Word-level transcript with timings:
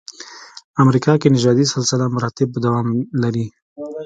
امریکا 0.83 1.13
کې 1.21 1.27
نژادي 1.35 1.65
سلسله 1.73 2.05
مراتبو 2.15 2.57
دوام 2.65 2.87
لري. 3.21 3.45